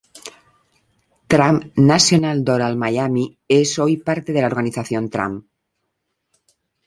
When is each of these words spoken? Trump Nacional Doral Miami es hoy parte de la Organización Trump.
Trump 1.33 1.59
Nacional 1.89 2.41
Doral 2.47 2.75
Miami 2.83 3.37
es 3.47 3.77
hoy 3.77 3.97
parte 3.97 4.33
de 4.33 4.41
la 4.41 4.47
Organización 4.47 5.11
Trump. 5.11 5.45